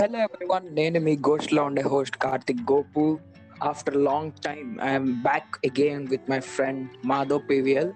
[0.00, 3.18] Hello everyone నేను మీ గోస్ట్లో ఉండే host Karthik Gopu.
[3.62, 7.92] After long time I'm back again with my friend Madhav P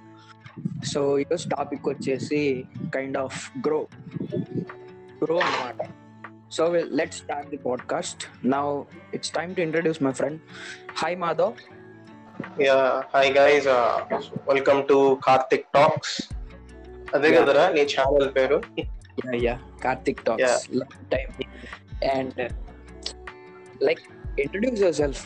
[0.85, 2.64] V L topic వచ్చేసి
[2.95, 3.87] kind of grow
[5.25, 5.88] grow అనమాట
[6.51, 8.82] so let start the podcast now
[9.14, 10.41] it's time to introduce my friend
[10.96, 11.55] hi Madhav
[12.62, 12.79] ya
[13.14, 13.68] hi guys
[14.48, 16.32] welcome to Karthik talks
[17.14, 17.36] అదే.
[17.36, 18.62] కదరా నీ channel పేరు?
[19.34, 20.68] Ya Karthik talks
[21.12, 21.30] time
[22.12, 22.41] and
[23.82, 24.03] like
[24.39, 25.22] introduce yourself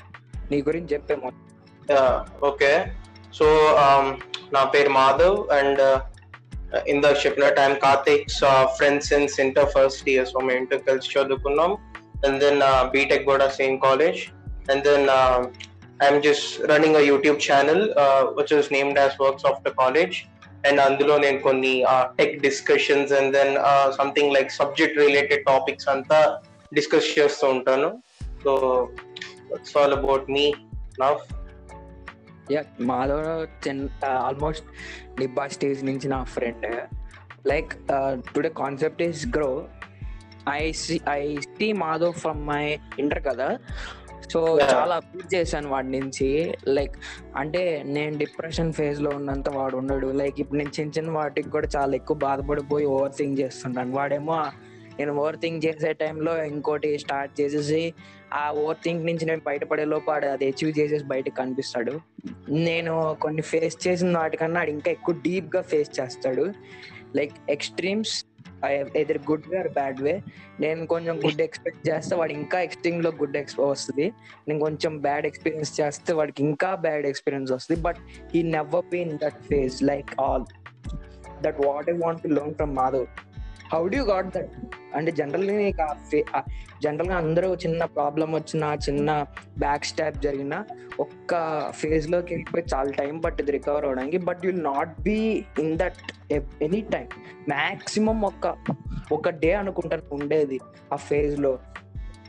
[0.50, 1.44] నీ గురించి చెప్పే మొత్తం
[1.88, 2.04] yeah
[2.50, 2.72] okay
[3.34, 3.46] so
[4.52, 5.82] నా పేరు మాధవ్ అండ్
[6.88, 8.38] ఇందాక చెప్పినట్టు I'm Karthik's
[8.76, 11.70] friends in inter first year so మేము ఇంటర్ కలిసి చదువుకున్నాం
[12.24, 12.60] అండ్ దెన్
[12.94, 14.20] బీటెక్ కూడా same college
[14.72, 15.06] and then
[16.00, 17.82] I'm just running a YouTube channel
[18.38, 20.16] which is named as works of the college
[20.68, 21.72] and అందులో నేను కొన్ని
[22.18, 23.52] tech discussions and then
[23.98, 26.20] something like subject related topics అంతా
[26.74, 28.02] discuss చేస్తూ ఉంటాను.
[28.44, 28.52] So
[29.54, 30.52] it's all about me
[31.00, 31.18] now
[32.52, 34.66] ya Madhav almost
[35.20, 36.66] నిబ్బా stage నుంచి నా friend
[37.48, 37.72] like
[38.34, 39.68] today concept is grow
[40.48, 43.58] I C I see Madhav from my inter కదా.
[44.32, 44.58] So.
[44.60, 46.54] చాలా update చేశాను వాడి నుంచి.
[46.68, 46.96] లైక్
[47.36, 50.06] అంటే నేను డిప్రెషన్ ఫేజ్లో ఉన్నంత వాడు ఉండడు.
[50.06, 53.92] లైక్ ఇప్పుడు నేను చిన్న చిన్న వాటికి కూడా చాలా ఎక్కువ బాధపడిపోయి ఓవర్ థింక్ చేస్తుంటాను.
[53.96, 54.44] వాడేమో
[54.98, 57.94] నేను ఓవర్ థింక్ చేసే టైంలో ఇంకోటి స్టార్ట్ చేసేసి
[58.34, 62.00] ఆ ఓవర్ థింక్ నుంచి నేను బయటపడే లోపు ఆడు అది అచీవ్ చేసేసి బయటకు కనిపిస్తాడు.
[62.48, 66.46] నేను కొన్ని ఫేస్ చేసిన వాటికన్నా ఆడు ఇంకా ఎక్కువ డీప్గా ఫేస్ చేస్తాడు.
[67.16, 68.24] Like extremes
[68.96, 70.22] either good way or bad way.
[70.60, 74.06] నేను కొంచెం గుడ్ ఎక్స్పెక్ట్ చేస్తే వాడు ఇంకా ఎక్స్ట్రీమ్లో గుడ్ ఎక్స్ వస్తుంది.
[74.48, 77.80] నేను కొంచెం బ్యాడ్ ఎక్స్పీరియన్స్ చేస్తే వాడికి ఇంకా బ్యాడ్ ఎక్స్పీరియన్స్ వస్తుంది.
[77.80, 78.00] But
[78.34, 80.44] he never been that phase like all
[81.42, 83.06] that what I want to learn from Madhav.
[83.72, 84.52] How do got that
[84.94, 85.72] అంటే జనరల్లీ
[86.84, 89.26] జనరల్గా అందరూ చిన్న ప్రాబ్లం వచ్చినా చిన్న
[89.58, 90.58] బ్యాక్ స్టాప్ జరిగినా
[91.00, 91.32] ఒక్క
[91.70, 94.18] ఫేజ్లోకి వెళ్ళిపోయి చాలా టైం పట్టింది రికవర్ అవడానికి.
[94.18, 95.18] But will not be
[95.58, 96.00] in that
[96.62, 97.08] any time
[97.48, 98.54] maximum ఒక
[99.12, 100.60] ఒక డే అనుకుంటాను ఉండేది
[100.92, 101.58] ఆ ఫేజ్లో.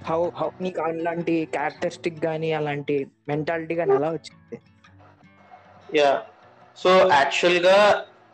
[0.09, 2.95] హౌ హౌ నీకు అలాంటి క్యారెక్టరిస్టిక్ కానీ అలాంటి
[3.27, 4.57] మెంటాలిటీ కానీ ఎలా వచ్చింది?
[5.99, 6.21] యా
[6.77, 7.77] సో యాక్చువల్గా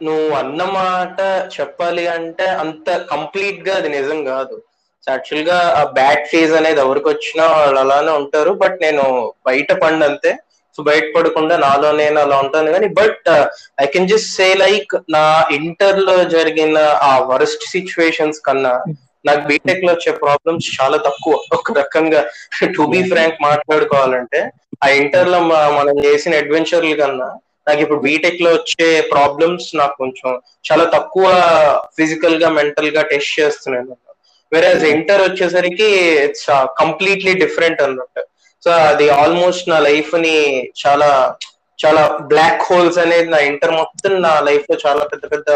[0.02, 1.20] నువ్వు అన్నమాట
[1.56, 4.56] చెప్పాలి అంటే అంత కంప్లీట్గా అది నిజం కాదు.
[5.08, 8.52] యాక్చువల్గా ఆ బ్యాడ్ ఫేజ్ అనేది ఎవరికి వచ్చినా వాళ్ళు అలానే ఉంటారు.
[8.64, 9.04] బట్ నేను
[9.46, 10.32] బయట పండంతే
[10.76, 13.28] సో బయట పడకుండా నాలో నేను అలా ఉంటాను కానీ but
[13.82, 15.24] I can just say like నా
[15.58, 18.74] ఇంటర్లో జరిగిన ఆ వరస్ట్ సిచ్యువేషన్స్ కన్నా
[19.26, 21.34] నాకు బీటెక్లో వచ్చే ప్రాబ్లమ్స్ చాలా తక్కువ.
[21.58, 22.22] ఒక రకంగా
[22.76, 24.42] టు బి ఫ్రాంక్ మాట్లాడుకోవాలంటే
[24.84, 25.40] ఆ ఇంటర్లో
[25.78, 27.30] మనం చేసిన అడ్వెంచర్ల కన్నా
[27.68, 30.32] నాకు ఇప్పుడు బీటెక్లో వచ్చే ప్రాబ్లమ్స్ నాకు కొంచెం
[30.72, 31.26] చాలా తక్కువ
[31.98, 33.98] ఫిజికల్గా మెంటల్గా టెస్ట్ చేస్తున్నాను.
[34.54, 35.90] వేరే ఇంటర్ వచ్చేసరికి
[36.26, 38.22] ఇట్స్ కంప్లీట్లీ డిఫరెంట్ అన్నట్టు
[38.64, 40.36] సో అది ఆల్మోస్ట్ నా లైఫ్ని
[40.88, 41.10] చాలా
[41.86, 45.50] చాలా బ్లాక్ హోల్స్ అనేది నా ఇంటర్ మొత్తం నా లైఫ్లో చాలా పెద్ద పెద్ద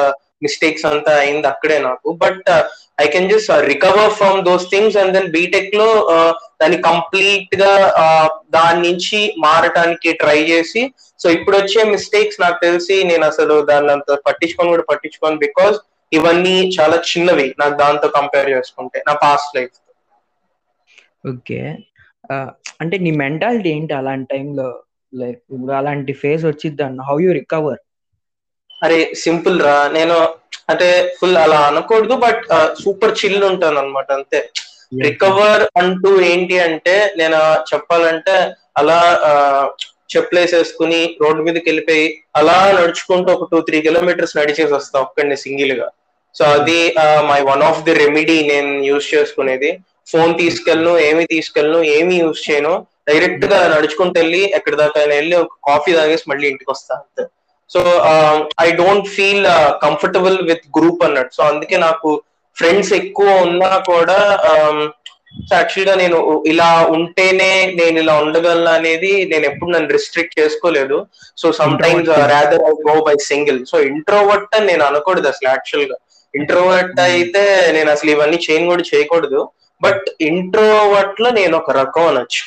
[0.44, 2.12] మిస్టేక్స్ అంతా అయింది అక్కడే నాకు.
[2.12, 2.50] But
[3.00, 8.82] I can just recover from those things and then బీటెక్లో uh, దాన్ని కంప్లీట్గా uh, దాని
[8.88, 10.82] నుంచి మారటానికి ట్రై చేసి
[11.20, 15.78] సో ఇప్పుడు వచ్చే మిస్టేక్స్ నాకు తెలిసి నేను అసలు దాన్ని అంత పట్టించుకొని కూడా పట్టించుకోను బికాస్
[16.12, 19.76] ఇవన్నీ చాలా చిన్నవి నాకు దాంతో కంపేర్ చేసుకుంటే నా పాస్ట్ లైఫ్
[21.26, 21.59] ఓకే.
[22.82, 24.68] అంటే నీ మెంటాలిటీ ఏంటి అలాంటి టైంలో
[25.14, 27.80] లైక్ ఇప్పుడు అలాంటి ఫేజ్ వచ్చింది అన్న హౌ యూ రికవర్
[28.81, 29.78] అరే సింపుల్ రా.
[29.90, 30.16] నేను
[30.72, 30.88] అంటే
[31.19, 32.44] ఫుల్ అలా అనకూడదు బట్
[32.81, 34.40] సూపర్ చిల్ ఉంటాను అనమాట అంతే
[35.06, 37.40] రికవర్ అంటూ ఏంటి అంటే నేను
[37.72, 38.35] చెప్పాలంటే
[38.79, 39.00] అలా
[40.13, 42.06] చెప్పులేసేసుకుని రోడ్డు మీదకి వెళ్ళిపోయి
[42.40, 45.88] అలా నడుచుకుంటూ ఒక టూ త్రీ కిలోమీటర్స్ నడిచేసి వస్తా ఒక్కడిని సింగిల్గా
[46.35, 46.79] సో అది
[47.29, 49.69] my one of the remedy నేను యూజ్ చేసుకునేది.
[50.07, 52.73] ఫోన్ తీసుకెళ్ళను ఏమి తీసుకెళ్ళను ఏమి యూజ్ చేయను.
[53.09, 57.23] డైరెక్ట్గా నడుచుకుంటూ వెళ్ళి ఎక్కడి దాకా వెళ్ళి ఒక కాఫీ తాగేసి మళ్ళీ ఇంటికి వస్తా అంతే.
[57.74, 57.81] So
[58.66, 59.46] I don't feel
[59.85, 61.34] comfortable with group అన్నట్టు.
[61.38, 62.09] సో అందుకే నాకు
[62.57, 64.18] ఫ్రెండ్స్ ఎక్కువ ఉన్నా కూడా
[65.53, 66.17] యాక్చువల్గా నేను
[66.52, 67.49] ఇలా ఉంటేనే
[67.79, 70.97] నేను ఇలా ఉండగలను అనేది నేను ఎప్పుడు నన్ను రిస్ట్రిక్ట్ చేసుకోలేదు.
[71.41, 71.47] So
[71.84, 72.09] sometimes.
[72.34, 75.97] Rather I go by single so introvert అని నేను అనకూడదు అసలు యాక్చువల్గా.
[76.34, 77.44] ఇంట్రోవర్ట్ అయితే
[77.76, 79.41] నేను అసలు ఇవన్నీ చేయను కూడా చేయకూడదు.
[79.82, 82.46] బట్ ఇంట్రోవర్ట్లో నేను ఒక రకం అనొచ్చు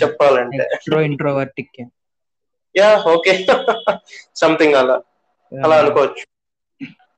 [0.00, 0.64] చెప్పాలంటే.
[0.76, 1.82] Extro introvertic
[2.74, 3.32] yeah okay
[4.36, 4.96] something అలా.
[5.52, 6.22] అలా అనుకోవచ్చు.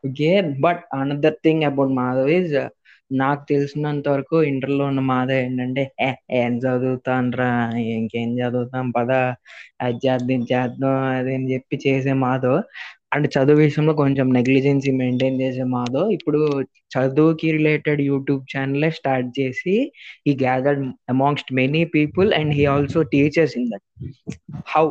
[0.04, 0.30] Okay
[0.64, 2.54] but another thing about Madhav is
[3.14, 6.08] నాకు తెలిసినంత వరకు ఇంటర్లో ఉన్న మాధవ్ ఏంటంటే "ఏ,
[6.38, 7.48] ఏం చదువుతాన్రా
[7.94, 9.10] ఇంకేం చదువుతాం పద
[9.80, 10.80] అది చేద్దాం చేద్దాం
[11.14, 12.58] అది అని చెప్పి చేసే మాధవ్
[13.14, 16.40] అంటే చదువు విషయంలో కొంచెం నెగ్లిజెన్సీ మెయింటైన్ చేసే మాధవ్ ఇప్పుడు
[16.94, 19.74] చదువుకి రిలేటెడ్ యూట్యూబ్ ఛానల్ స్టార్ట్ చేసి
[20.26, 20.82] ఈ gathered
[21.14, 23.86] amongst many people and he also teachers in that
[24.72, 24.84] how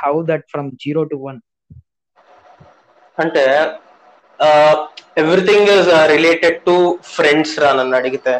[0.00, 1.40] how that from zero to one
[3.18, 3.44] అంటే
[5.16, 6.76] everything is related to
[7.14, 8.34] friends రా నన్ను అడిగితే.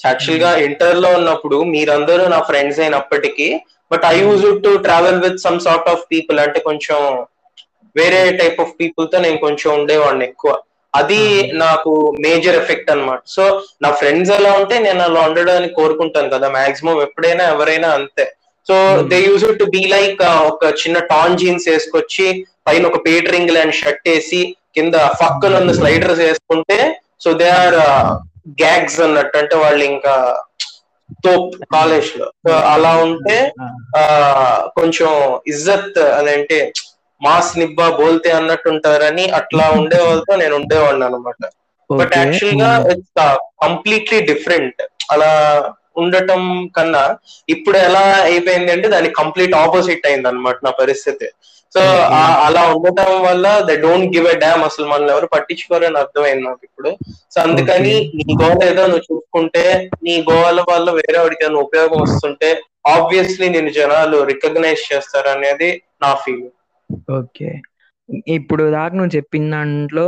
[0.00, 3.48] యాక్చువల్గా ఇంటర్లో ఉన్నప్పుడు మీరందరూ నా ఫ్రెండ్స్ అయినప్పటికీ
[3.90, 6.98] but I use to travel with some sort of people అంటే కొంచెం
[7.96, 10.52] వేరే టైప్ ఆఫ్ పీపుల్తో నేను కొంచెం ఉండేవాడిని ఎక్కువ.
[10.94, 11.90] అది నాకు
[12.20, 13.20] మేజర్ ఎఫెక్ట్ అన్నమాట.
[13.26, 18.24] సో నా ఫ్రెండ్స్ ఎలా ఉంటే నేను అలా ఉండడానికి కోరుకుంటాను కదా మాక్సిమం ఎప్పుడైనా ఎవరైనా అంతే.
[18.66, 23.74] So they use to be like ఒక చిన్న టాన్ జీన్స్ వేసుకొచ్చి పైన ఒక పీటరింగ్ ల్యాండ్
[23.74, 27.78] షర్ట్ వేసి కింద ఫక్కన ఉన్న స్లైడర్స్ వేసుకుంటే సో దే ఆర్
[28.62, 29.38] గ్యాగ్స్ అన్నట్టు.
[29.38, 30.14] అంటే వాళ్ళు ఇంకా
[31.24, 32.26] తోప్ కాలేజ్లో
[32.74, 33.52] అలా ఉంటే
[33.96, 34.02] ఆ
[34.76, 36.72] కొంచెం ఇజ్జత్ అదంటే
[37.20, 41.42] మాస్ నిబ్బా బోల్తే అన్నట్టు ఉంటారని అట్లా ఉండే వాళ్ళతో నేను ఉండేవాడిని అనమాట
[41.90, 43.12] బట్ యాక్చువల్గా ఇట్స్
[43.64, 44.80] కంప్లీట్లీ డిఫరెంట్
[45.10, 45.30] అలా
[45.96, 46.42] ఉండటం
[46.76, 47.04] కన్నా
[47.48, 51.28] ఇప్పుడు ఎలా అయిపోయింది అంటే దానికి కంప్లీట్ ఆపోజిట్ అయింది అనమాట నా పరిస్థితి.
[51.72, 51.80] సో
[52.44, 56.90] అలా ఉండటం వల్ల the don't give a damn అసలు మనల్ని ఎవరు పట్టించుకోరని అర్థమైంది నాకు ఇప్పుడు.
[57.32, 59.64] సో అందుకని నీ గోల్ ఏదో నువ్వు చూసుకుంటే
[60.06, 62.50] నీ గోవాల వల్ల వేరే వాడికి ఏదైనా ఉపయోగం వస్తుంటే
[62.94, 65.70] ఆబ్వియస్లీ నేను జనాలు రికగ్నైజ్ చేస్తారు అనేది
[66.02, 66.54] నా ఫీలింగ్
[67.16, 67.50] ఓకే.
[68.36, 70.06] ఇప్పుడు దాకా నువ్వు చెప్పిన దాంట్లో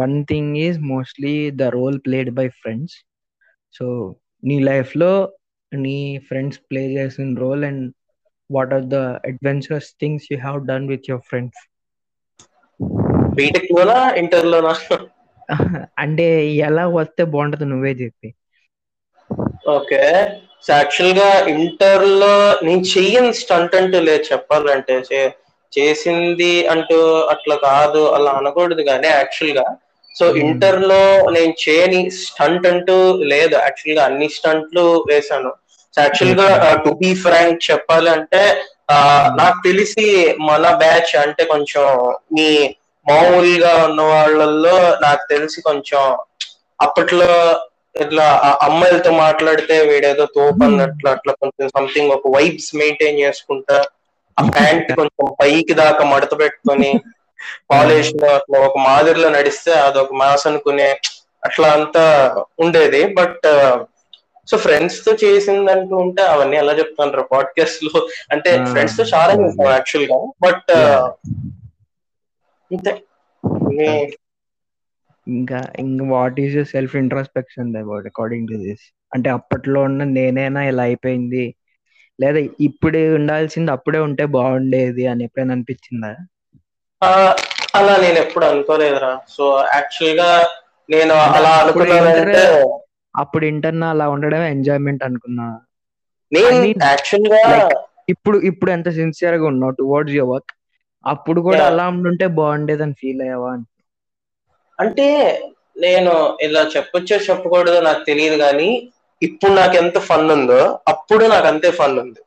[0.00, 2.96] one thing is mostly the role played by friends
[3.74, 3.86] so
[4.42, 5.12] నీ లైఫ్లో
[5.72, 5.96] నీ
[6.28, 7.84] ఫ్రెండ్స్ ప్లే చేసిన role and
[8.50, 8.98] what are the
[9.30, 11.60] adventurous things you have done with your friends
[13.36, 14.72] B Tech లోనా ఇంటర్ లోనా?
[16.02, 16.26] అంటే
[16.66, 18.28] ఎలా వస్తే బాగుంటుంది నువ్వే చెప్పి.
[19.74, 20.02] ఓకే.
[20.64, 22.34] సో యాక్చువల్గా ఇంటర్లో
[22.66, 24.96] నేను చెయ్యని స్టంట్ అంటూ లేదు చెప్పాలంటే.
[25.78, 26.98] చేసింది అంటూ
[27.34, 29.64] అట్లా కాదు అలా అనకూడదు కానీ యాక్చువల్గా.
[30.14, 32.96] సో ఇంటర్లో నేను చేయని స్టంట్ అంటూ
[33.32, 33.54] లేదు.
[33.54, 35.52] యాక్చువల్గా అన్ని స్టంట్లు వేశాను.
[35.94, 36.48] సో యాక్చువల్గా
[36.84, 38.42] టు బీ ఫ్రాంక్ చెప్పాలంటే
[39.40, 40.06] నాకు తెలిసి
[40.40, 41.84] మన బ్యాచ్ అంటే కొంచెం
[42.32, 42.48] మీ
[43.06, 46.02] మామూలుగా ఉన్న వాళ్ళల్లో నాకు తెలిసి కొంచెం
[46.80, 47.30] అప్పట్లో
[48.02, 48.26] ఇట్లా
[48.66, 53.78] అమ్మాయిలతో మాట్లాడితే వీడేదో తోపు అన్నట్లు అట్లా కొంచెం సంథింగ్ ఒక వైబ్స్ మెయింటైన్ చేసుకుంటా
[54.36, 56.90] ఆ ప్యాంట్ కొంచెం పైకి దాకా మడత పెట్టుకొని
[57.70, 60.88] కాలేజ్లో అట్లా ఒక మాదిరిలో నడిస్తే అదొక మాస్ అనుకునే
[61.42, 62.04] అట్లా అంతా
[62.58, 63.02] ఉండేది.
[63.14, 63.46] బట్
[64.48, 67.92] సో ఫ్రెండ్స్తో చేసిందంటూ ఉంటే అవన్నీ ఎలా చెప్తాను పాడ్కాస్ట్లో?
[68.32, 70.18] అంటే ఫ్రెండ్స్తో చాలా చేస్తాం యాక్చువల్గా.
[70.42, 70.70] బట్
[72.70, 72.92] అంతే
[75.26, 80.62] ఇంకా ఇంకా what is your self introspection about according to this అంటే అప్పట్లో ఉన్న నేనైనా
[80.62, 81.44] ఇలా అయిపోయింది?
[82.22, 86.10] లేదా ఇప్పుడే ఉండాల్సింది అప్పుడే ఉంటే బాగుండేది అని ఎప్పుడైనా అనిపించిందా?
[87.72, 89.12] అలా నేను ఎప్పుడు అనుకోలేదురా.
[89.28, 90.28] సో యాక్చువల్గా
[90.88, 92.42] నేను అలా అనుకున్నానంటే
[93.14, 95.46] అప్పుడు ఇంటర్నా అలా ఉండడం ఎంజాయ్మెంట్ అనుకున్నా.
[96.32, 97.40] నేను యాక్చువల్గా
[98.12, 100.52] ఇప్పుడు ఇప్పుడు ఎంత సిన్సియర్గా ఉన్నావు టువర్డ్స్ యువర్ వర్క్
[101.04, 103.64] అప్పుడు కూడా అలా ఉండుంటే బాగుండేది అని ఫీల్ అయ్యావా అని?
[104.78, 105.06] అంటే
[105.76, 108.70] నేను ఇలా చెప్పొచ్చో చెప్పకూడదో నాకు తెలియదు కానీ
[109.26, 110.60] ఇప్పుడు నాకు ఎంత ఫన్ ఉందో
[110.92, 112.20] అప్పుడు నాకు అంతే ఫన్ ఉంది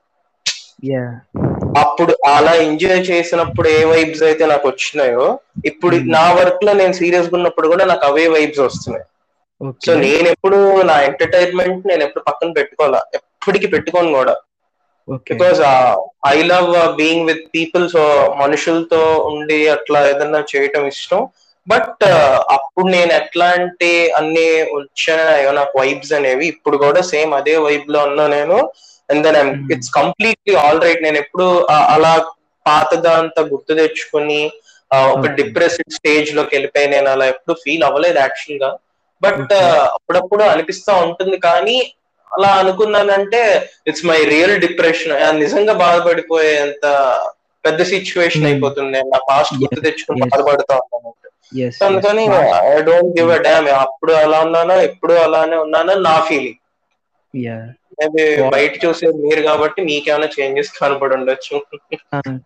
[1.82, 5.26] అప్పుడు అలా ఎంజాయ్ చేసినప్పుడు ఏ వైబ్స్ అయితే నాకు వచ్చినాయో
[5.70, 9.06] ఇప్పుడు నా వర్క్లో నేను సీరియస్గా ఉన్నప్పుడు కూడా నాకు అవే వైబ్స్ వస్తున్నాయి.
[9.86, 10.58] సో నేను ఎప్పుడు
[10.90, 13.02] నా ఎంటర్టైన్మెంట్ నేను ఎప్పుడు పక్కన పెట్టుకోవాలా?
[13.20, 14.36] ఎప్పటికీ పెట్టుకోను కూడా.
[15.30, 15.60] Because
[16.34, 18.04] I love being with people so
[18.42, 21.22] మనుషులతో ఉండి అట్లా ఏదన్నా చేయటం ఇష్టం.
[21.68, 22.04] బట్
[22.56, 28.58] అప్పుడు నేను ఎట్లాంటి అన్ని వచ్చాయో నాకు వైబ్స్ అనేవి ఇప్పుడు కూడా సేమ్ అదే వైబ్లో ఉన్నా నేను.
[29.10, 31.48] And then it's completely all right నేను ఎప్పుడు
[31.96, 32.14] అలా
[32.66, 34.40] పాతదంతా గుర్తు తెచ్చుకొని
[35.16, 38.70] ఒక డిప్రెస్డ్ స్టేజ్లోకి వెళ్ళిపోయి నేను అలా ఎప్పుడు ఫీల్ అవ్వలేదు యాక్చువల్గా.
[39.22, 39.54] బట్
[39.98, 41.78] అప్పుడప్పుడు అనిపిస్తా ఉంటుంది కానీ
[42.32, 43.42] అలా అనుకున్నానంటే
[43.90, 46.86] ఇట్స్ మై రియల్ డిప్రెషన్ నిజంగా బాధపడిపోయేంత
[47.66, 48.98] పెద్ద సిచ్యువేషన్ అయిపోతుంది.
[49.14, 50.76] నా పాస్ట్ గుర్తు తెచ్చుకుని బాధపడుతా
[51.86, 52.24] అందుకని
[52.68, 56.62] I don't give a damn అప్పుడు అలా ఉన్నానో ఇప్పుడు అలానే ఉన్నానో నా ఫీలింగ్
[57.98, 58.24] మేబీ
[58.54, 61.58] బయట చూసే మీరు కాబట్టి మీకేమైనా చేంజెస్ కనపడి ఉండొచ్చు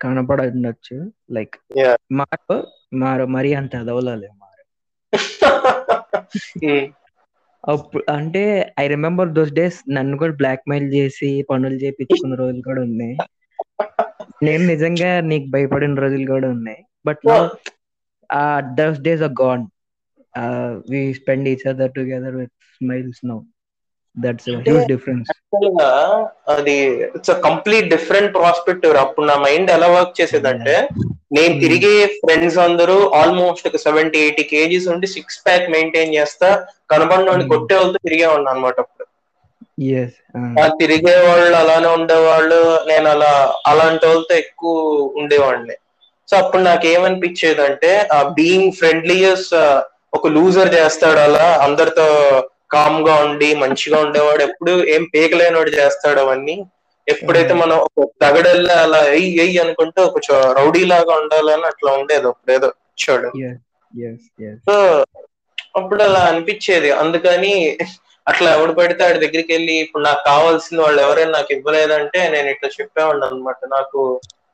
[0.03, 0.98] కనపడి ఉండొచ్చు
[1.38, 1.56] లైక్
[2.20, 2.58] మారు
[3.01, 4.63] మారు మరీ అంత ఎదవలే మారు.
[7.63, 8.41] అప్పుడు అంటే
[8.79, 13.15] ఐ రిమెంబర్ దోస్ డేస్ నన్ను కూడా బ్లాక్ మెయిల్ చేసి పనులు చేపించుకున్న రోజులు కూడా ఉన్నాయి.
[14.44, 16.79] నేను నిజంగా నీకు భయపడిన రోజులు కూడా ఉన్నాయి.
[17.06, 17.25] But
[18.80, 19.64] those days are gone
[20.90, 23.40] we spend each other together with smiles now
[24.18, 25.30] that's huge difference
[26.56, 26.76] అది
[27.18, 30.76] ఇట్స్ కంప్లీట్ డిఫరెంట్ ప్రాస్పెక్టివ్ అప్పుడు నా మైండ్ ఎలా వర్క్ చేసేదంటే
[31.32, 31.60] నేను Hmm.
[31.64, 36.48] తిరిగే ఫ్రెండ్స్ అందరూ ఆల్మోస్ట్ ఒక సెవెంటీ ఎయిటీ కేజీస్ ఉండి సిక్స్ ప్యాక్ మెయింటైన్ చేస్తా
[36.92, 37.52] కనబడినోడిని Hmm.
[37.54, 39.06] కొట్టే వాళ్ళతో తిరిగే ఉన్నా అనమాట అప్పుడు.
[40.60, 42.58] ఆ తిరిగే వాళ్ళు అలానే ఉండేవాళ్ళు
[42.88, 43.32] నేను అలా
[43.66, 44.74] అలాంటి వాళ్ళతో ఎక్కువ
[45.22, 45.76] ఉండేవాడిని.
[46.30, 49.50] సో అప్పుడు నాకు ఏమనిపించేది అంటే ఆ బీయింగ్ ఫ్రెండ్లీయస్
[50.14, 52.08] ఒక లూజర్ చేస్తాడు అలా అందరితో
[52.72, 56.56] కామ్గా ఉండి మంచిగా ఉండేవాడు ఎప్పుడు ఏం పేకలేనివాడు చేస్తాడు అవన్నీ.
[57.08, 60.20] ఎప్పుడైతే మనం ఒక తగడల్లా అలా ఎయ్యి ఎయ్యి అనుకుంటే ఒక
[60.58, 62.28] రౌడీ లాగా ఉండాలని అట్లా ఉండేది
[63.94, 64.76] ఎస్ ఎస్ సో
[65.76, 66.90] అప్పుడు అలా అనిపించేది.
[67.02, 67.54] అందుకని
[68.28, 72.70] అట్లా ఎవడు పడితే ఆడి దగ్గరికి వెళ్ళి ఇప్పుడు నాకు కావాల్సింది వాళ్ళు ఎవరైనా నాకు ఇవ్వలేదంటే నేను ఇట్లా
[72.78, 74.00] చెప్పేవాడిని అనమాట నాకు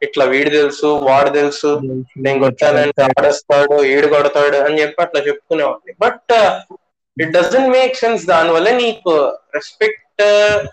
[0.04, 1.80] ఇట్లా వీడు తెలుసు వాడు తెలుసు
[2.18, 5.94] నేను కొట్టానంటే ఆడేస్తాడు ఈడు కొడతాడు అని చెప్పి అట్లా చెప్పుకునేవాడిని.
[6.02, 6.34] But
[7.22, 10.02] it doesn't make sense దానివల్ల నీకు రెస్పెక్ట్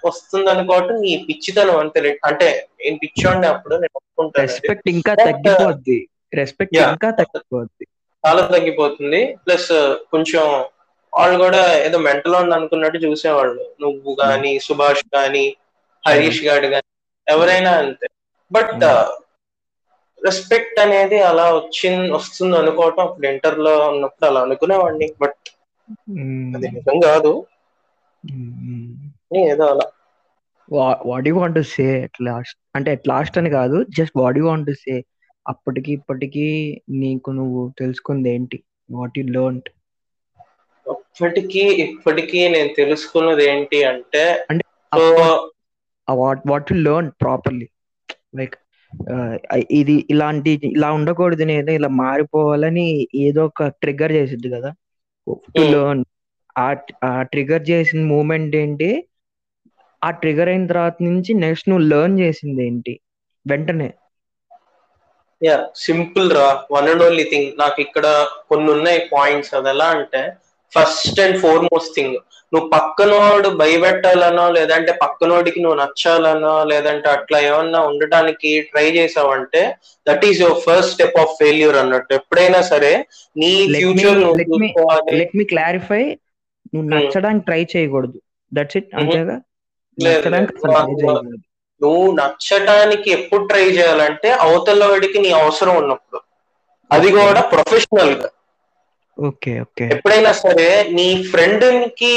[0.07, 2.19] వస్తుంది అనుకోవటం నీ పిచ్చితనం అంతే.
[2.25, 4.47] అంటే నేను పిచ్చోండి అప్పుడు నేను ఒప్పుకుంటాను.
[4.47, 6.09] రెస్పెక్ట్ ఇంకా But, తగ్గిపోద్ది.
[6.35, 6.77] రెస్పెక్ట్.
[6.77, 7.85] ఇంకా తగ్గిపోద్ది.
[8.27, 9.37] చాలా తగ్గిపోతుంది.
[9.47, 9.73] ప్లస్
[10.11, 10.65] కొంచెం
[11.13, 13.67] వాళ్ళు కూడా ఏదో మెంటల్ అని అనుకున్నట్టు చూసేవాళ్ళు.
[13.81, 15.57] నువ్వు గాని సుభాష్ గాని
[16.07, 16.89] హరీష్ గాడు గాని
[17.29, 18.07] ఎవరైనా అంతే.
[18.53, 18.85] బట్
[20.23, 23.03] రెస్పెక్ట్ అనేది అలా వచ్చింది వస్తుంది అనుకోవటం.
[23.07, 25.09] అప్పుడు ఇంటర్లో ఉన్నప్పుడు అలా అనుకునేవాడిని.
[25.21, 25.41] బట్
[26.55, 27.33] అది నిజం కాదు.
[29.45, 29.87] ఏదో అలా.
[31.09, 33.79] What you want to say at last అంటే ఎట్ లాస్ట్ అని కాదు.
[33.99, 34.95] Just what you want to say
[35.47, 36.47] అప్పటికి ఇప్పటికి
[36.97, 38.59] నీకు నువ్వు తెలుసుకుంది ఏంటి?
[38.91, 39.61] వాట్ యు లెర్న్
[40.87, 44.65] ఇప్పటికీ ఇప్పటికీ నేను తెలుసుకున్నది ఏంటి అంటే అంటే
[46.09, 47.67] what what you learn properly
[48.33, 48.57] like
[49.71, 52.87] ఇది ఇలాంటి ఇలా ఉండకూడదు నేను ఇలా మారిపోవాలని
[53.21, 54.71] ఏదో ఒక ట్రిగర్ చేసిద్ది కదా.
[55.59, 55.99] Hmm.
[56.57, 58.89] ఆ ట్రిగర్ చేసిన మూమెంట్ ఏంటి?
[60.03, 62.95] ఆ ట్రిగర్ అయిన తర్వాత నుంచి నెక్స్ట్ నువ్వు లెర్న్ చేసింది ఏంటి?
[63.47, 63.89] వెంటనే.
[65.43, 66.49] యా సింపుల్ రా.
[66.73, 68.07] వన్ అండ్ ఓన్లీ థింగ్ నాకు ఇక్కడ
[68.49, 70.23] కొన్ని ఉన్నాయి పాయింట్స్ అది ఎలా అంటే
[70.75, 72.17] ఫస్ట్ అండ్ ఫార్మోస్ట్ థింగ్
[72.55, 79.77] నువ్వు పక్కనోడు భయపెట్టాలనో లేదంటే పక్కనోడికి నువ్వు నచ్చాలనో లేదంటే అట్లా ఏమన్నా ఉండటానికి ట్రై చేసావంటే
[80.09, 82.15] that is your first step of failure అన్నట్టు.
[82.15, 84.19] ఎప్పుడైనా సరే నీ ఫ్యూచర్
[85.15, 86.19] లెట్ మీ క్లారిఫై
[86.75, 87.05] నువ్వు Hmm.
[87.05, 88.21] నచ్చడానికి ట్రై చేయకూడదు.
[88.55, 89.05] That's it Mhm.
[89.05, 89.41] అంతేగా?
[91.83, 96.21] నువ్వు నచ్చటానికి ఎప్పుడు ట్రై చేయాలంటే అవతల వాడికి నీ అవసరం ఉన్నప్పుడు.
[96.93, 98.29] అది కూడా ప్రొఫెషనల్గా.
[99.29, 99.85] Okay okay.
[99.95, 102.15] ఎప్పుడైనా సరే నీ ఫ్రెండ్కి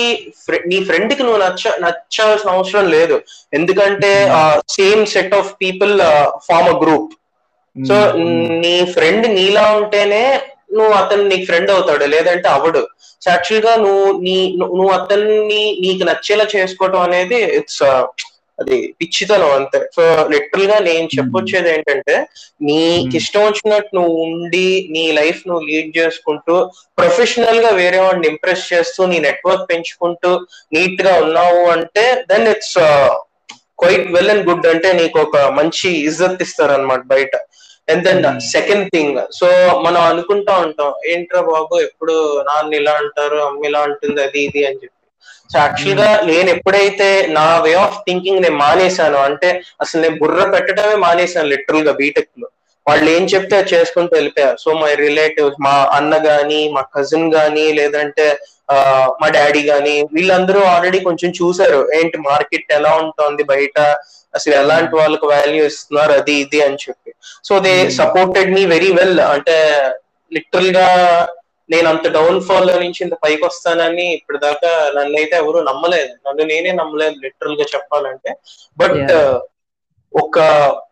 [0.69, 3.17] నీ ఫ్రెండ్కి నువ్వు నచ్చ నచ్చాల్సిన అవసరం లేదు.
[3.53, 4.11] ఎందుకంటే
[4.75, 5.93] same set of people
[6.47, 7.11] form a group.
[7.75, 7.95] So
[8.63, 10.23] నీ ఫ్రెండ్ నీలా ఉంటేనే
[10.77, 12.81] నువ్వు అతను నీకు ఫ్రెండ్ అవుతాడు లేదంటే అవడు
[13.21, 14.37] సో యాక్చువల్గా నువ్వు నీ
[14.71, 17.83] నువ్వు అతన్ని నీకు నచ్చేలా చేసుకోవటం అనేది ఇట్స్
[18.59, 19.79] అది పిచ్చితనం అంతే.
[19.95, 22.15] సో లిటరల్గా నేను చెప్పొచ్చేది ఏంటంటే
[22.61, 26.55] నీకు ఇష్టం వచ్చినట్టు నువ్వు ఉండి నీ లైఫ్ నువ్వు లీడ్ చేసుకుంటూ
[26.97, 30.31] ప్రొఫెషనల్గా వేరే వాడిని ఇంప్రెస్ చేస్తూ నీ నెట్వర్క్ పెంచుకుంటూ
[30.73, 32.77] నీట్గా ఉన్నావు అంటే then it's
[33.79, 37.33] quite well and good అంటే నీకు ఒక మంచి ఇజ్జత్ ఇస్తారనమాట బయట.
[37.87, 38.37] And then Hmm.
[38.51, 39.47] Second thing so
[39.81, 42.15] మనం అనుకుంటా ఉంటాం ఏంట్రా బాబు ఎప్పుడు
[42.47, 44.94] నాన్న ఇలా అంటారు అమ్మ ఇలా అంటుంది అది ఇది అని చెప్పి.
[45.51, 50.95] సో యాక్చువల్గా నేను ఎప్పుడైతే నా వే ఆఫ్ థింకింగ్ నేను మానేశాను అంటే అసలు నేను బుర్ర పెట్టడమే
[50.95, 52.47] మానేశాను లిటరల్గా బీటెక్లో
[52.87, 57.73] వాళ్ళు ఏం చెప్తే అది చేసుకుంటూ వెళ్ళిపోయారు సో మై రిలేటివ్స్ మా అన్న గాని మా కజిన్ గాని
[57.73, 58.39] లేదంటే
[59.21, 61.91] మా డాడీ గాని వీళ్ళందరూ ఆల్రెడీ కొంచెం చూసారు.
[61.93, 63.79] ఏంటి మార్కెట్ ఎలా ఉంటుంది బయట?
[64.35, 66.11] అసలు ఎలాంటి వాళ్ళకి వాల్యూ ఇస్తున్నారు?
[66.11, 67.11] అది ఇది అని చెప్పి.
[67.43, 67.89] So they.
[67.89, 69.19] Supported me very well.
[69.19, 69.57] అంటే
[70.33, 70.87] లిటరల్గా
[71.69, 76.29] నేను అంత డౌన్ ఫాల్లో నుంచి ఇంత పైకి వస్తానని ఇప్పుడు దాకా నన్ను అయితే ఎవరు నమ్మలేదు.
[76.29, 78.37] నన్ను నేనే నమ్మలేదు లిటరల్గా చెప్పాలంటే.
[78.77, 79.39] But Yeah.
[80.13, 80.39] ఒక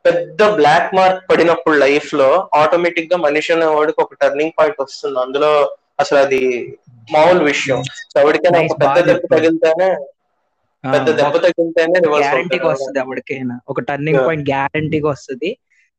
[0.05, 5.19] పెద్ద బ్లాక్ మార్క్ పడినప్పుడు లైఫ్లో ఆటోమేటిక్గా మనిషి అనేవాడికి ఒక టర్నింగ్ పాయింట్ వస్తుంది.
[5.19, 6.77] అందులో అసలు అది
[7.11, 7.83] మామూలు విషయం.
[7.83, 9.35] సో ఎవరికైనా ఒక పెద్ద దెబ్బ.
[9.35, 9.95] తగిలితేనే
[10.83, 13.59] పెద్ద దెబ్బ తగిలితేనే గ్యారంటీగా వస్తుంది ఎవరికైనా.
[13.69, 14.27] ఒక టర్నింగ్.
[14.27, 15.57] పాయింట్ గ్యారంటీగా వస్తుంది.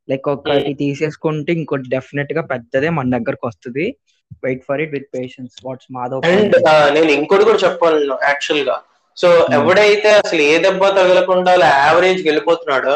[0.09, 3.95] లైక్ ఒకటి తీసేసుకుంటే ఇంకోటి డెఫినెట్గా పెద్దదే మన దగ్గరకు వస్తుంది.
[4.43, 6.55] Wait for it with patience what's Madhav and
[6.97, 8.75] నేను ఇంకోటి కూడా చెప్పాలి యాక్చువల్గా.
[9.17, 9.27] సో
[9.57, 11.51] ఎవడైతే అసలు ఏ దెబ్బ తగలకుండా
[11.81, 12.95] యావరేజ్ వెళ్ళిపోతున్నాడో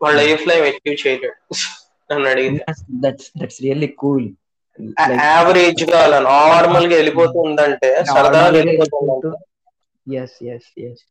[0.00, 1.36] వాళ్ళ లైఫ్లో అచీవ్ చేయలేడు.
[2.10, 2.64] నన్ను అడిగితే
[3.04, 4.26] దట్స్ దట్స్ రియల్లీ కూల్
[5.26, 9.30] యావరేజ్గా అలా నార్మల్గా వెళ్ళిపోతుందంటే సరదాగా వెళ్ళిపోతుందంటే
[10.06, 11.02] ఎస్ ఎస్ ఎస్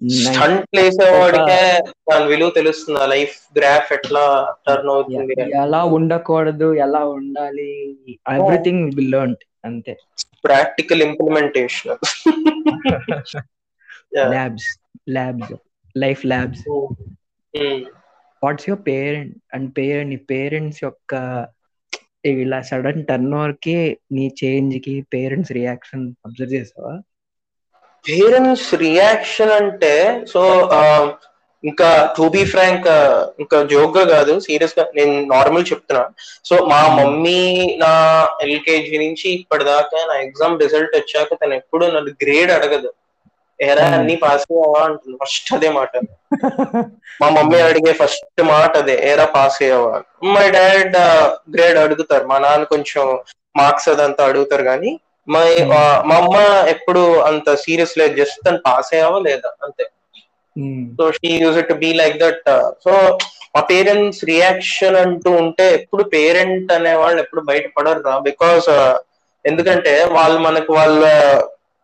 [0.00, 1.60] స్టంట్ వేసేవాడికే
[2.08, 3.00] దాని విలువ తెలుస్తుంది.
[3.14, 4.24] లైఫ్ గ్రాఫ్ ఎట్లా
[4.66, 5.34] టర్న్ అవుతుంది.
[5.64, 6.68] ఎలా ఉండకూడదు?
[6.86, 7.70] ఎలా ఉండాలి?
[8.36, 9.94] ఎవ్రీథింగ్ విల్ లెర్న్ అంతే.
[10.44, 11.96] Practical implementation.
[14.32, 14.68] Labs
[15.16, 15.52] labs
[15.96, 16.62] life labs
[18.42, 21.12] what's your parent and parent నీ పేరెంట్స్ యొక్క
[22.32, 23.76] ఇలా సడన్ టర్న్ ఓవర్కి
[24.12, 26.94] నీ చేంజ్కి పేరెంట్స్ రియాక్షన్ అబ్జర్వ్ చేసావా
[28.08, 30.42] పేరెంట్స్ రియాక్షన్ అంటే సో
[31.64, 32.88] ఇంకా టు బి ఫ్రాంక్
[33.40, 36.08] ఇంకా జోక్గా కాదు సీరియస్గా నేను నార్మల్ చెప్తున్నా.
[36.44, 37.40] సో మా మమ్మీ
[37.76, 37.92] నా
[38.42, 42.92] ఎల్కేజీ నుంచి ఇప్పటిదాకా నా ఎగ్జామ్ రిజల్ట్ వచ్చాక తను ఎప్పుడు నన్ను గ్రేడ్ అడగదు.
[43.60, 44.84] ఎరా అన్ని పాస్ అయ్యావా?
[44.84, 45.16] అంటుంది.
[45.24, 45.90] ఫస్ట్ అదే మాట.
[47.22, 50.02] మా మమ్మీ అడిగే ఫస్ట్ మాట అదే ఏరా పాస్ అయ్యావా?
[50.24, 50.96] మై డాడ్
[51.56, 52.26] గ్రేడ్ అడుగుతారు.
[52.26, 53.18] మా నాన్న కొంచెం
[53.56, 55.40] మార్క్స్ అదంతా అడుగుతారు కానీ మా
[56.08, 56.34] మా అమ్మ
[56.72, 59.50] ఎప్పుడు అంత సీరియస్ లేదు జస్ట్ తను పాస్ అయ్యావా లేదా?
[59.64, 59.84] అంతే.
[60.98, 62.46] So she use to be like that
[62.84, 62.92] so
[63.54, 68.68] మా పేరెంట్స్ రియాక్షన్ అంటూ ఉంటే ఎప్పుడు పేరెంట్ అనే వాళ్ళు ఎప్పుడు బయటపడరు రా బికాస్
[69.44, 71.02] ఎందుకంటే వాళ్ళు మనకు వాళ్ళ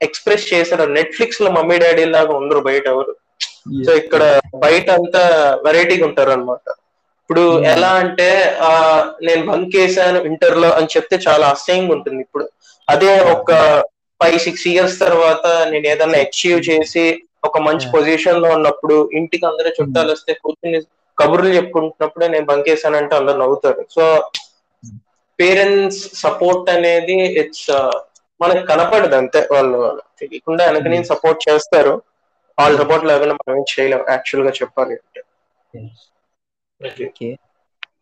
[0.01, 0.85] ఎక్స్ప్రెస్ చేశారు.
[0.97, 3.13] నెట్ఫ్లిక్స్లో మమ్మీ డాడీ లాగా ఉండరు బయట ఎవరు.
[3.85, 4.23] సో ఇక్కడ
[4.65, 5.23] బయట అంతా
[5.67, 6.65] వెరైటీగా ఉంటారు అనమాట
[7.21, 8.29] ఇప్పుడు ఎలా అంటే
[9.27, 12.45] నేను బంక్ చేశాను ఇంటర్లో అని చెప్తే చాలా అసహ్యంగా ఉంటుంది ఇప్పుడు.
[12.89, 13.51] అదే ఒక
[14.21, 17.05] ఫైవ్ సిక్స్ ఇయర్స్ తర్వాత నేను ఏదన్నా అచీవ్ చేసి
[17.45, 20.81] ఒక మంచి పొజిషన్లో ఉన్నప్పుడు ఇంటికి అందరూ చుట్టాలు వస్తే కూర్చుని
[21.19, 23.83] కబుర్లు చెప్పుకుంటున్నప్పుడు నేను బంక్ చేశానంటే అందరు నవ్వుతారు.
[23.91, 24.05] సో
[25.39, 27.69] పేరెంట్స్ సపోర్ట్ అనేది ఇట్స్
[28.41, 29.81] మనకు కనపడదు అంతే వాళ్ళు
[30.21, 31.95] తెలియకుండా వెనక నేను సపోర్ట్ చేస్తారు.
[32.59, 35.21] వాళ్ళ సపోర్ట్ లేకుండా మనం ఏం చేయలేం యాక్చువల్గా చెప్పాలి అంటే.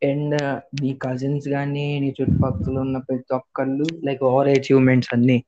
[0.02, 0.37] అండ్
[0.80, 5.38] నీ కజిన్స్ కానీ నీ చుట్టుపక్కల ఉన్న ప్రతి ఒక్కళ్ళు లైక్ ఓవర్ అచీవ్మెంట్స్ అన్ని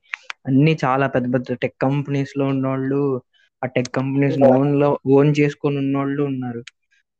[0.45, 3.01] అన్ని చాలా పెద్ద పెద్ద టెక్ కంపెనీస్లో ఉన్నోళ్ళు
[3.61, 6.61] ఆ టెక్ కంపెనీస్ ఓన్లో ఓన్ చేసుకొని ఉన్నోళ్ళు ఉన్నారు.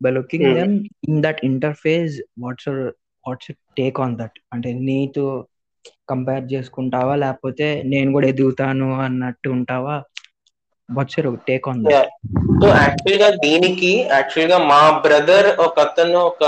[0.02, 0.74] By looking them
[1.08, 2.70] in that interface what's
[3.25, 5.25] what's take on that అంటే నీతో
[6.10, 7.13] కంపేర్ చేసుకుంటావా?
[7.16, 9.96] లేకపోతే నేను కూడా ఎదుగుతాను అన్నట్టు ఉంటావా?
[10.90, 11.18] What's
[11.50, 12.10] take on that
[12.62, 16.44] so యాక్చువల్గా దీనికి యాక్చువల్గా మా బ్రదర్ ఒక అతను ఒక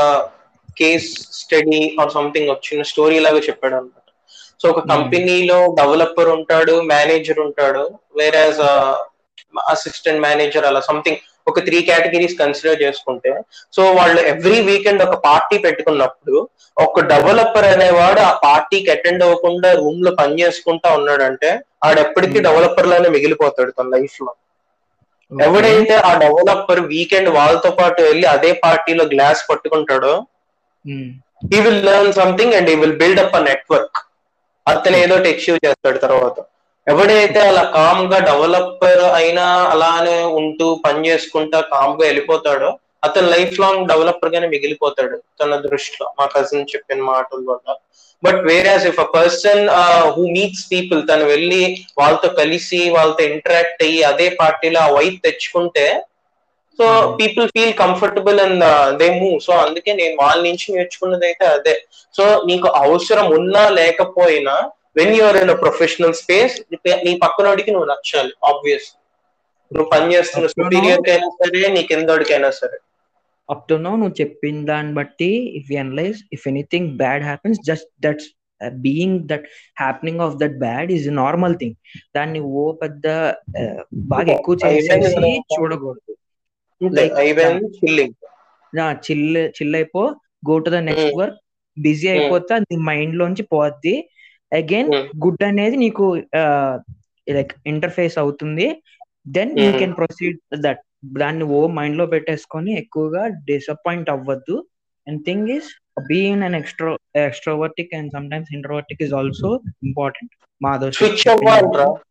[0.78, 4.02] కేస్ స్టడీ ఆర్ సంథింగ్ వచ్చిన స్టోరీ లాగా చెప్పాడు అనమాట
[4.62, 7.84] సో ఒక కంపెనీలో డెవలపర్ ఉంటాడు మేనేజర్ ఉంటాడు
[8.16, 8.44] వేరే
[9.72, 13.32] అసిస్టెంట్ మేనేజర్ అలా సంథింగ్ ఒక త్రీ కేటగిరీస్ కన్సిడర్ చేసుకుంటే
[13.74, 16.38] సో వాళ్ళు ఎవ్రీ వీకెండ్ ఒక పార్టీ పెట్టుకున్నప్పుడు
[16.78, 21.50] ఒక డెవలపర్ అనేవాడు ఆ పార్టీకి అటెండ్ అవ్వకుండా రూమ్లో పని చేసుకుంటా ఉన్నాడంటే
[21.84, 24.32] ఆడెప్పటికీ డెవలపర్ లానే మిగిలిపోతాడు తన లైఫ్లో
[25.32, 30.14] ఎవడైతే ఆ డెవలపర్ వీకెండ్ వాళ్ళతో పాటు వెళ్ళి అదే పార్టీలో glass పట్టుకుంటాడో
[31.46, 34.00] he will learn something and he will build up a network
[34.66, 36.38] అతను ఏదో అచీవ్ చేస్తాడు తర్వాత.
[36.88, 42.70] ఎవడైతే అలా కామ్గా డెవలపర్ అయినా అలానే ఉంటూ పని చేసుకుంటా కామ్గా వెళ్ళిపోతాడో
[43.04, 46.06] అతను లైఫ్ లాంగ్ డెవలపర్ గానే మిగిలిపోతాడు తన దృష్టిలో.
[46.18, 47.68] మా కజిన్ చెప్పిన మాటల వల్ల.
[48.24, 49.64] బట్ వేరే if a person
[50.16, 51.62] who meets people తను వెళ్ళి
[52.00, 55.86] వాళ్ళతో కలిసి వాళ్ళతో ఇంటరాక్ట్ అయ్యి అదే పార్టీలో ఆ వైఫ్ తెచ్చుకుంటే
[56.80, 56.86] so
[57.20, 58.64] people feel comfortable and
[59.00, 61.76] they move so అందుకే నేను వాళ్ళ నుంచి నేర్చుకున్నది అయితే అదే.
[62.16, 64.56] సో నీకు అవసరం ఉన్నా లేకపోయినా
[64.98, 66.56] when you're in professional space
[67.06, 68.90] నీ పక్కనోడికి నువ్వు నచ్చాలి ఆబ్వియస్
[69.72, 72.78] నువ్వు పని చేస్తున్న సుపీరియర్ అయినా సరే నీ కిందోడికైనా సరే.
[73.50, 77.90] అప్ టు నో నువ్వు చెప్పిన దాన్ని బట్టి if you analyse if anything bad happens just
[78.06, 78.28] that's
[78.80, 79.46] being that
[79.80, 81.76] happening of that bad is normal thing
[82.16, 83.06] దాన్ని ఓ పెద్ద
[84.12, 86.14] బాగా ఎక్కువ చేసేసి చూడకూడదు.
[89.06, 90.04] చిల్ చిల్ అయిపో
[90.50, 91.38] go to the next work
[91.78, 93.96] busy అయిపోతే అది మైండ్ లోంచి పోద్ది.
[94.60, 94.90] అగైన్
[95.24, 96.06] గుడ్ అనేది నీకు
[97.38, 98.68] లైక్ ఇంటర్ఫేస్ అవుతుంది.
[99.38, 100.82] Then you can proceed that
[101.22, 104.58] దాన్ని ఓ మైండ్లో పెట్టేసుకొని ఎక్కువగా డిసప్పాయింట్ అవ్వద్దు.
[105.08, 105.70] And thing is
[106.12, 106.92] being an extro
[107.28, 109.52] extrovertic and sometimes introvertic is also
[109.90, 111.68] important మా స్విచ్ అవ్వాలి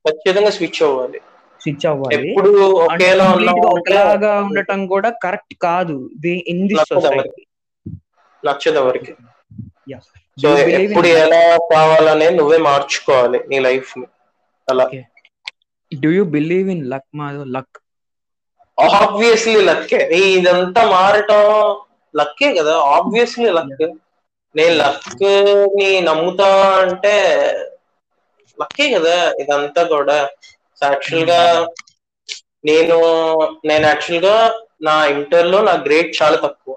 [0.09, 1.21] ఖచ్చితంగా స్విచ్ అవ్వాలి.
[1.65, 2.31] స్విచ్ అవ్వాలి.
[3.75, 5.97] ఒకలాగా ఉండటం కూడా కరెక్ట్ కాదు.
[6.53, 7.43] ఇన్ దిస్ సొసైటీ
[8.43, 9.13] నచ్చదు ఎవరికి
[10.39, 10.49] సో
[10.79, 11.41] ఎప్పుడు ఎలా
[11.73, 14.07] కావాలనే నువ్వే మార్చుకోవాలి నీ లైఫ్ని
[14.69, 14.85] అలా
[15.93, 17.77] do you believe in luck Madhav luck
[18.99, 19.99] obviously లక్కే
[20.31, 21.43] ఇదంతా మారటం
[22.15, 22.73] లక్కే కదా.
[22.97, 23.85] ఆబ్వియస్లీ లక్
[24.55, 26.49] నేను లక్ని నమ్ముతా
[26.83, 27.15] అంటే
[28.59, 30.19] లక్కే కదా ఇదంతా కూడా.
[30.87, 31.41] యాక్చువల్గా
[32.65, 32.97] నేను
[33.65, 34.37] నేను యాక్చువల్గా
[34.83, 36.75] నా ఇంటర్లో నా గ్రేడ్ చాలా తక్కువ.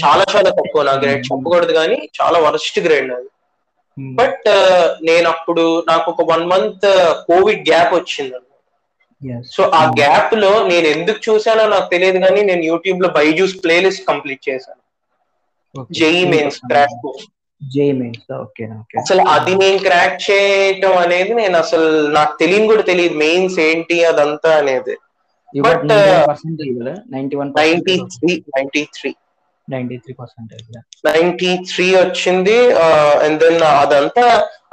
[0.00, 3.28] చాలా చాలా తక్కువ నా గ్రేడ్ చెప్పకూడదు కానీ చాలా వరస్ట్ గ్రేడ్ నాది
[4.14, 4.46] బట్
[5.02, 6.86] నేను అప్పుడు నాకు ఒక వన్ మంత్
[7.28, 8.38] కోవిడ్ గ్యాప్ వచ్చింది
[9.50, 14.80] సో ఆ గ్యాప్లో నేను ఎందుకు చూసానో నాకు తెలియదు కానీ నేను యూట్యూబ్లో బైజూస్ ప్లేలిస్ట్ కంప్లీట్ చేశాను.
[15.98, 17.04] జేఈ మెయిన్స్ క్రాక్
[19.00, 24.56] అసలు అది నేను క్రాక్ చేయటం అనేది నేను అసలు నాకు తెలియని కూడా తెలియదు మెయిన్స్ ఏంటి అదంతా
[24.56, 24.96] అనేది.
[26.02, 26.26] Uh,
[27.68, 28.32] నైన్టీ త్రీ
[31.68, 32.56] త్రీ వచ్చింది
[33.24, 34.24] అండ్ దెన్ అదంతా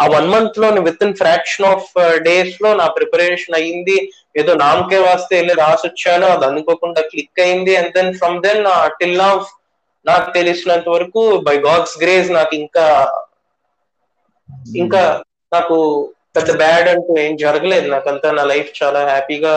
[0.01, 3.97] ఆ వన్ మంత్లో విత్ ఇన్ ఫ్రాక్షన్ ఆఫ్ డేస్లో నా ప్రిపరేషన్ అయ్యింది.
[4.35, 8.63] ఏదో నామకే వాస్తే వెళ్ళి రాసొచ్చాను అది అనుకోకుండా క్లిక్ అయింది and then from then
[8.99, 9.31] till now
[10.07, 12.85] నాకు తెలిసినంత వరకు బై గాడ్స్ గ్రేస్ నాకు ఇంకా
[14.81, 15.01] ఇంకా
[15.51, 15.77] నాకు
[16.35, 17.87] పెద్ద బ్యాడ్ అంటూ ఏం జరగలేదు.
[17.93, 19.53] నాకంతా నా లైఫ్ చాలా హ్యాపీగా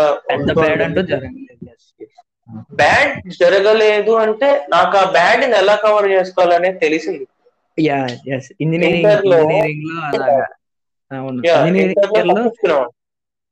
[0.59, 1.59] బ్యాడ్ అంటూ జరగలేదు.
[2.79, 7.25] బ్యాడ్ జరగలేదు అంటే నాకు ఆ బ్యాడ్ని ఎలా కవర్ చేసుకోవాలనేది తెలిసింది.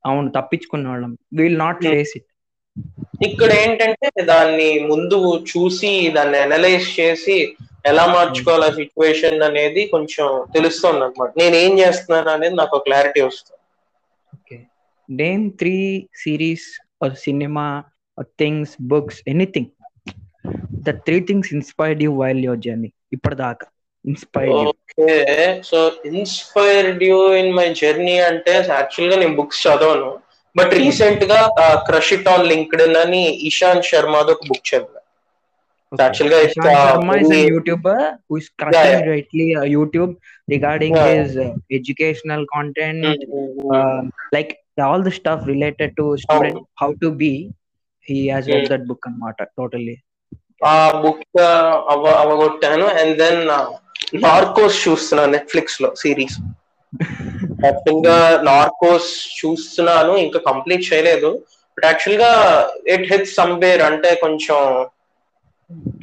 [0.05, 0.29] అవును.
[0.37, 1.81] తప్పించుకున్న వాళ్ళం విల్ నాట్.
[1.85, 2.27] ఫేస్ ఇట్
[3.27, 5.17] ఇక్కడ ఏంటంటే దాన్ని ముందు
[5.51, 7.37] చూసి దాన్ని అనలైజ్ చేసి
[7.85, 13.55] ఎలా మార్చుకోవాలి ఆ సిచ్యువేషన్ అనేది కొంచెం తెలుస్తుంది అనమాట నేను ఏం చేస్తున్నాను అనేది నాకు క్లారిటీ వస్తుంది.
[15.09, 15.75] Name three
[16.23, 16.67] series
[17.03, 17.83] or cinema
[18.41, 19.69] things books anything
[20.87, 23.67] the three things inspired you while your journey ఇప్పటిదాకా
[24.05, 25.07] inspired you okay.
[25.69, 30.11] So inspired you in my journey అంటే యాక్చువల్గా నేను బుక్స్ చదవను.
[30.56, 31.40] బట్ రీసెంట్ గా
[31.88, 35.00] క్రష్ ఇట్ ఆన్ లింక్డ్ అని ఇషాంత్ శర్మది ఒక book చదివా
[35.92, 39.66] Actually, it's, Ishan uh, Sharma is a very- YouTuber who is crushing Yeah, rightly uh,
[39.74, 40.12] YouTube
[40.48, 41.10] regarding Yeah.
[41.12, 43.04] his uh, educational content,
[43.72, 44.00] uh,
[44.32, 47.30] like all the stuff related to student how to be.
[48.08, 48.70] He has read Mm.
[48.72, 49.96] that book and Mata totally.
[50.66, 51.22] ఆ book
[51.92, 53.40] అవ అవగొట్టాను and then
[54.26, 56.36] Narcos చూస్తున్నా Netflix లో series
[57.65, 58.17] యాక్చువల్గా
[58.51, 61.29] Narcos చూస్తున్నాను ఇంకా complete చేయలేదు.
[61.77, 62.31] But యాక్చువల్గా
[62.95, 64.59] ఇట్ హిట్ సంబేర్ అంటే కొంచెం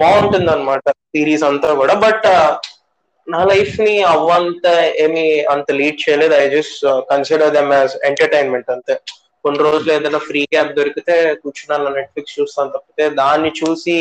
[0.03, 1.95] బాగుంటుంది అనమాట సిరీస్ అంతా కూడా.
[2.07, 2.51] బట్ uh,
[3.27, 4.67] నా లైఫ్ని అవ్వంత
[5.05, 6.35] ఏమి అంత లీడ్ చేయలేదు.
[6.43, 8.95] I just consider them as entertainment అంతే.
[9.45, 13.97] కొన్ని రోజులు ఏదైనా ఫ్రీ క్యాప్ దొరికితే కూర్చున్నాను నెట్ఫ్లిక్స్ చూస్తాను తప్పితే దాన్ని చూసి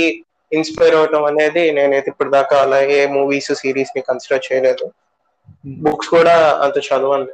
[0.52, 4.86] ఇన్స్పైర్ అవటం అనేది నేనైతే ఇప్పుడు దాకా అలా ఏ మూవీస్ సిరీస్ని కన్సిడర్ చేయలేదు.
[5.66, 7.32] బుక్స్ కూడా అంత చదవండి.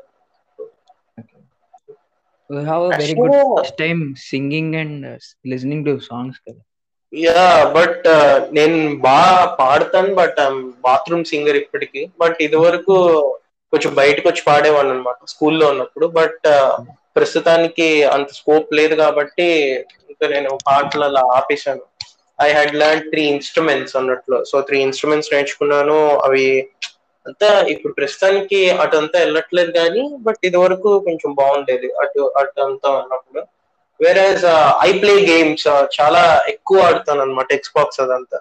[2.54, 6.34] You have a very good Actually- first time singing and uh, listening to songs.
[6.48, 6.60] కదా.
[7.16, 8.04] యా బట్
[8.54, 10.36] నేను బాగా పాడతాను బట్
[10.82, 12.12] బాత్రూమ్ సింగర్ ఇప్పటికి.
[12.20, 12.94] బట్ ఇది వరకు
[13.72, 16.08] కొంచెం బయటకు వచ్చి పాడేవాడిని అనమాట స్కూల్లో ఉన్నప్పుడు.
[16.08, 16.48] బట్
[17.16, 19.44] ప్రస్తుతానికి అంత స్కోప్ లేదు కాబట్టి
[20.10, 21.82] ఇంకా నేను పాటలు అలా ఆపేశాను.
[22.42, 24.44] I had learn three instruments అన్నట్లు.
[24.44, 26.20] సో త్రీ ఇన్స్ట్రుమెంట్స్ నేర్చుకున్నాను.
[26.20, 26.70] అవి
[27.26, 32.90] అంతా ఇప్పుడు ప్రస్తుతానికి అటు అంతా వెళ్ళట్లేదు కానీ బట్ ఇది వరకు కొంచెం బాగుండేది అటు అటు అంతా
[32.98, 33.42] ఉన్నప్పుడు.
[34.00, 34.24] వేరే
[34.82, 35.66] ఐ ప్లే గేమ్స్
[35.98, 36.22] చాలా
[36.54, 38.40] ఎక్కువ ఆడుతాను అనమాట ఎక్స్బాక్స్ అదంతా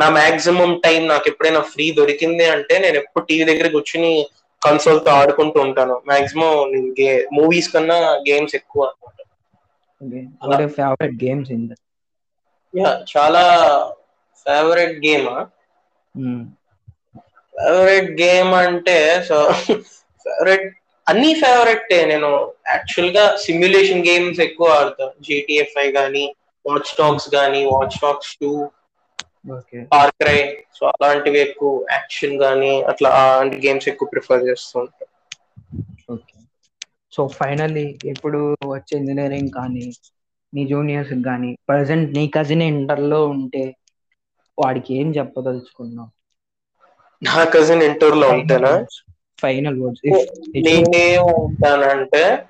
[0.00, 4.12] నా మాక్సిమం టైం నాకు ఎప్పుడైనా ఫ్రీ దొరికింది అంటే నేను ఎప్పుడు టీవీ దగ్గర కూర్చుని
[4.62, 5.96] కన్సోల్తో ఆడుకుంటూ ఉంటాను.
[6.08, 6.54] మాక్సిమం
[7.36, 9.16] మూవీస్ కన్నా గేమ్స్ ఎక్కువ అనమాట
[11.48, 11.80] in that?
[12.74, 13.42] యా చాలా
[14.46, 15.28] ఫేవరెట్ గేమ్.
[17.60, 19.36] ఫేవరెట్ గేమ్ అంటే సో
[20.26, 20.66] ఫేవరెట్
[21.06, 22.30] అన్ని ఫేవరెట్ నేను
[22.68, 26.24] యాక్చువల్గా సిమ్యులేషన్ గేమ్స్ ఎక్కువ ఆడతాను జీటీఎఫ్ ఐ గానీ
[26.64, 28.52] వాచ్ టాక్స్ గానీ Watch Dogs two
[29.52, 29.80] Okay.
[29.92, 30.38] Far Cry
[30.76, 35.08] so అలాంటివి ఎక్కువ యాక్షన్ గానీ అట్లా అలాంటి గేమ్స్ ఎక్కువ ప్రిఫర్ చేస్తూ ఉంటాను
[37.12, 38.40] సో ఫైనల్లీ ఇప్పుడు
[38.72, 39.84] వచ్చే ఇంజనీరింగ్ కానీ
[40.52, 43.62] నీ జూనియర్స్ కానీ ప్రజెంట్ నీ కజిన్ ఇంటర్లో ఉంటే
[44.58, 46.10] వాడికి ఏం చెప్పదలుచుకున్నావు?
[47.22, 48.84] నా కజిన్ ఇంటూర్లో ఉంటానా?
[49.40, 50.02] ఫైనల్ వర్డ్స్
[50.56, 52.44] నేనేం ఉంటానంటే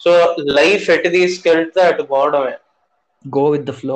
[0.00, 2.54] సో లైఫ్ ఎటు తీసుకెళ్తే అటు పోవడమే.
[3.24, 3.94] Go with the flow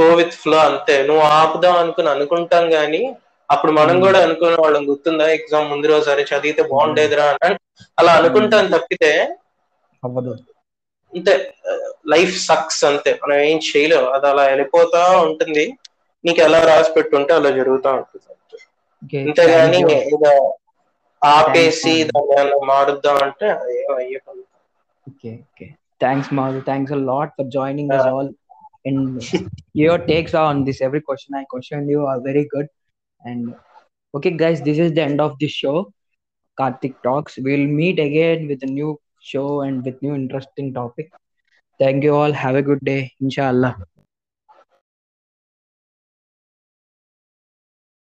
[0.00, 1.06] go with flow అంతే.
[1.06, 3.14] నువ్వు ఆపుదాం అనుకుని అనుకుంటాం గానీ
[3.50, 4.04] అప్పుడు మనం Hmm.
[4.04, 5.30] కూడా అనుకునే వాళ్ళం గుర్తుందా?
[5.30, 7.56] ఎగ్జామ్ ముందు రోజు సరే చదివితే బాగుండేదిరా అని.
[7.98, 9.36] అలా అనుకుంటాం తప్పితే
[10.04, 10.32] అవ్వదు.
[11.14, 11.34] అంతే
[12.08, 13.18] లైఫ్ సక్స్ అంతే.
[13.22, 15.64] మనం ఏం చేయలేము అది అలా వెళ్ళిపోతా ఉంటుంది.
[16.24, 18.34] నీకు ఎలా రాసి పెట్టుంటే అలా జరుగుతూ ఉంటుంది.
[19.01, 19.17] అంతే.
[19.17, 20.01] Okay, అంతేగాని thank you.
[20.15, 20.31] ఏదో
[21.21, 24.59] ఆపేసి Thanks, దాన్ని ఏమన్నా మారుద్దాం అంటే అది ఏం అయ్యే పని కాదు.
[25.11, 25.69] Okay, okay.
[26.03, 26.59] Thanks, Madhu.
[26.69, 28.13] Thanks a lot for joining us Yeah.
[28.15, 28.29] all.
[28.89, 28.99] And
[29.81, 32.67] your takes on this every question I questioned you are very good.
[33.21, 33.41] And
[34.13, 35.77] okay, guys, this is the end of this show.
[36.57, 37.33] Karthik Talks.
[37.45, 38.91] We'll meet again with a new
[39.31, 41.07] show and with new interesting topic.
[41.79, 42.33] Thank you all.
[42.45, 43.01] Have a good day.
[43.21, 43.73] Inshallah.